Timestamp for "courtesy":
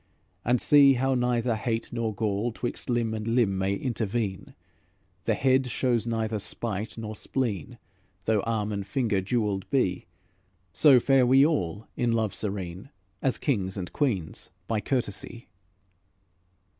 14.81-15.49